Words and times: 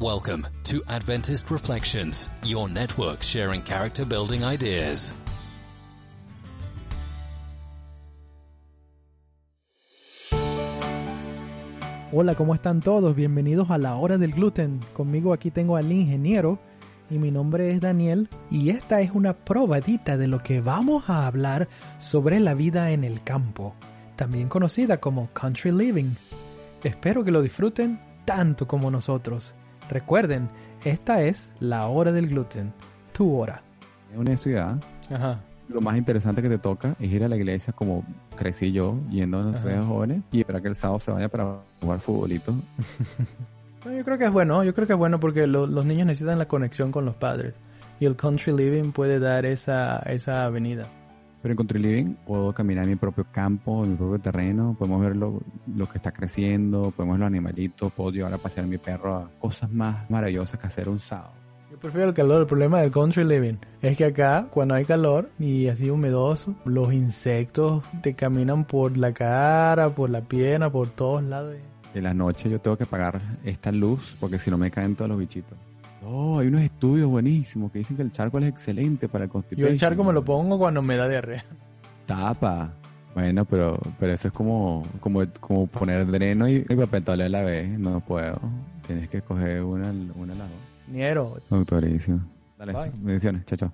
Welcome 0.00 0.46
to 0.62 0.82
Adventist 0.88 1.50
Reflections, 1.50 2.30
your 2.42 2.70
network 2.70 3.22
sharing 3.22 3.60
character 3.60 4.06
building 4.06 4.42
ideas. 4.42 5.14
Hola, 12.12 12.34
¿cómo 12.34 12.54
están 12.54 12.80
todos? 12.80 13.14
Bienvenidos 13.14 13.70
a 13.70 13.76
la 13.76 13.96
hora 13.96 14.16
del 14.16 14.32
gluten. 14.32 14.80
Conmigo 14.94 15.34
aquí 15.34 15.50
tengo 15.50 15.76
al 15.76 15.92
ingeniero 15.92 16.58
y 17.10 17.18
mi 17.18 17.30
nombre 17.30 17.70
es 17.70 17.82
Daniel 17.82 18.30
y 18.50 18.70
esta 18.70 19.02
es 19.02 19.10
una 19.10 19.34
probadita 19.34 20.16
de 20.16 20.28
lo 20.28 20.38
que 20.38 20.62
vamos 20.62 21.10
a 21.10 21.26
hablar 21.26 21.68
sobre 21.98 22.40
la 22.40 22.54
vida 22.54 22.92
en 22.92 23.04
el 23.04 23.22
campo, 23.22 23.74
también 24.16 24.48
conocida 24.48 24.96
como 24.96 25.28
country 25.34 25.72
living. 25.72 26.14
Espero 26.82 27.22
que 27.22 27.32
lo 27.32 27.42
disfruten 27.42 28.00
tanto 28.24 28.66
como 28.66 28.90
nosotros. 28.90 29.52
Recuerden, 29.90 30.48
esta 30.84 31.22
es 31.22 31.50
la 31.60 31.86
hora 31.88 32.12
del 32.12 32.28
gluten, 32.28 32.72
tu 33.12 33.36
hora. 33.36 33.62
En 34.12 34.20
una 34.20 34.36
ciudad, 34.36 34.76
Ajá. 35.12 35.40
lo 35.68 35.80
más 35.80 35.96
interesante 35.96 36.40
que 36.42 36.48
te 36.48 36.58
toca 36.58 36.94
es 36.98 37.10
ir 37.12 37.22
a 37.24 37.28
la 37.28 37.36
iglesia 37.36 37.72
como 37.72 38.04
crecí 38.36 38.72
yo, 38.72 38.96
yendo 39.10 39.38
a 39.40 39.56
ciudades 39.58 39.84
jóvenes 39.84 40.22
y 40.32 40.40
esperar 40.40 40.62
que 40.62 40.68
el 40.68 40.76
sábado 40.76 40.98
se 41.00 41.10
vaya 41.10 41.28
para 41.28 41.58
jugar 41.80 42.00
futbolito. 42.00 42.54
No, 43.82 43.90
Yo 43.92 44.04
creo 44.04 44.18
que 44.18 44.26
es 44.26 44.30
bueno, 44.30 44.62
yo 44.62 44.74
creo 44.74 44.86
que 44.86 44.92
es 44.92 44.98
bueno 44.98 45.18
porque 45.20 45.46
lo- 45.46 45.66
los 45.66 45.86
niños 45.86 46.06
necesitan 46.06 46.38
la 46.38 46.46
conexión 46.46 46.92
con 46.92 47.06
los 47.06 47.14
padres 47.14 47.54
y 47.98 48.04
el 48.04 48.14
country 48.14 48.52
living 48.52 48.92
puede 48.92 49.18
dar 49.18 49.46
esa, 49.46 50.00
esa 50.00 50.44
avenida. 50.44 50.86
Pero 51.42 51.52
en 51.52 51.56
Country 51.56 51.78
Living 51.78 52.14
puedo 52.26 52.52
caminar 52.52 52.84
en 52.84 52.90
mi 52.90 52.96
propio 52.96 53.26
campo, 53.30 53.82
en 53.84 53.92
mi 53.92 53.96
propio 53.96 54.18
terreno, 54.18 54.76
podemos 54.78 55.00
ver 55.00 55.16
lo, 55.16 55.40
lo 55.74 55.88
que 55.88 55.98
está 55.98 56.12
creciendo, 56.12 56.92
podemos 56.94 57.14
ver 57.14 57.20
los 57.20 57.26
animalitos, 57.28 57.92
puedo 57.92 58.10
llevar 58.10 58.34
a 58.34 58.38
pasear 58.38 58.66
a 58.66 58.68
mi 58.68 58.78
perro 58.78 59.16
a 59.16 59.30
cosas 59.40 59.70
más 59.70 60.08
maravillosas 60.10 60.60
que 60.60 60.66
hacer 60.66 60.88
un 60.88 61.00
sábado. 61.00 61.32
Yo 61.70 61.78
prefiero 61.78 62.08
el 62.08 62.14
calor. 62.14 62.40
El 62.40 62.46
problema 62.48 62.80
del 62.80 62.90
country 62.90 63.22
living 63.24 63.54
es 63.80 63.96
que 63.96 64.04
acá, 64.04 64.48
cuando 64.50 64.74
hay 64.74 64.84
calor 64.84 65.30
y 65.38 65.68
así 65.68 65.88
humedoso, 65.88 66.56
los 66.64 66.92
insectos 66.92 67.84
te 68.02 68.14
caminan 68.14 68.64
por 68.64 68.96
la 68.96 69.12
cara, 69.12 69.90
por 69.90 70.10
la 70.10 70.20
pierna, 70.22 70.70
por 70.70 70.88
todos 70.88 71.22
lados. 71.22 71.56
En 71.94 72.02
la 72.02 72.12
noche 72.12 72.50
yo 72.50 72.60
tengo 72.60 72.76
que 72.76 72.84
apagar 72.84 73.20
esta 73.44 73.70
luz 73.70 74.16
porque 74.18 74.38
si 74.38 74.50
no 74.50 74.58
me 74.58 74.70
caen 74.70 74.96
todos 74.96 75.08
los 75.08 75.18
bichitos. 75.18 75.56
Oh, 76.04 76.38
hay 76.38 76.48
unos 76.48 76.62
estudios 76.62 77.08
buenísimos 77.10 77.70
que 77.70 77.78
dicen 77.78 77.96
que 77.96 78.02
el 78.02 78.12
charcoal 78.12 78.44
es 78.44 78.48
excelente 78.50 79.08
para 79.08 79.24
el 79.24 79.30
Yo 79.56 79.66
el 79.66 79.78
charco 79.78 80.02
me 80.02 80.12
lo 80.12 80.24
pongo 80.24 80.58
cuando 80.58 80.82
me 80.82 80.96
da 80.96 81.08
diarrea. 81.08 81.44
Tapa. 82.06 82.72
Bueno, 83.14 83.44
pero, 83.44 83.78
pero 83.98 84.12
eso 84.12 84.28
es 84.28 84.34
como, 84.34 84.86
como, 85.00 85.22
como 85.40 85.66
poner 85.66 86.06
dreno 86.06 86.48
y, 86.48 86.64
y 86.68 86.76
papel 86.76 87.04
toalé 87.04 87.24
a 87.24 87.28
la 87.28 87.42
vez. 87.42 87.68
No 87.78 88.00
puedo. 88.00 88.38
Tienes 88.86 89.08
que 89.08 89.20
coger 89.20 89.62
una, 89.62 89.92
una 90.14 90.32
a 90.32 90.36
la 90.36 90.44
dos. 90.44 90.52
Niero. 90.88 91.36
Autorísimo. 91.50 92.20
Dale, 92.58 92.92
bendiciones. 92.94 93.44
Chao, 93.46 93.58
chao. 93.58 93.72